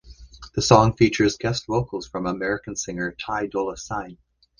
[0.55, 4.17] The song features guest vocals from American singer Ty Dolla Sign.